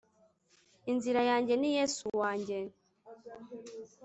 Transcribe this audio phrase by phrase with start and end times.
[0.91, 2.57] inzira yanjye ni yesu wanjye